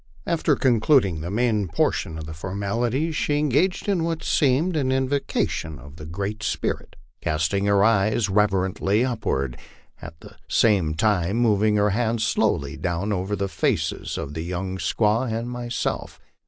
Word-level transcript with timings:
After 0.25 0.55
concluding 0.55 1.21
the 1.21 1.29
main 1.29 1.67
por 1.67 1.91
tion 1.91 2.17
of 2.17 2.25
the 2.25 2.33
formalities, 2.33 3.15
she 3.15 3.37
engaged 3.37 3.87
in 3.87 4.03
what 4.03 4.23
seemed 4.23 4.75
an 4.75 4.91
invocation 4.91 5.77
of 5.77 5.97
the 5.97 6.07
Great 6.07 6.41
Spirit, 6.41 6.95
casting 7.21 7.65
her 7.65 7.83
eyes 7.83 8.27
reverently 8.27 9.05
upward, 9.05 9.59
at 10.01 10.19
the 10.21 10.35
same 10.47 10.95
time 10.95 11.37
moving 11.37 11.75
her 11.75 11.91
hands 11.91 12.23
slowly 12.25 12.77
down 12.77 13.13
over 13.13 13.35
the 13.35 13.47
faces 13.47 14.17
of 14.17 14.33
the 14.33 14.41
young 14.43 14.79
squaw 14.79 15.31
and 15.31 15.51
myself. 15.51 16.19